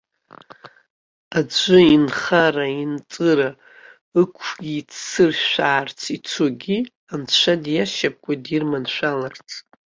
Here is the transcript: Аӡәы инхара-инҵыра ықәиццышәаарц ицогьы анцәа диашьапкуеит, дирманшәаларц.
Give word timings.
Аӡәы 1.37 1.77
инхара-инҵыра 1.95 3.49
ықәиццышәаарц 4.21 5.99
ицогьы 6.15 6.77
анцәа 7.13 7.53
диашьапкуеит, 7.63 8.41
дирманшәаларц. 8.45 9.47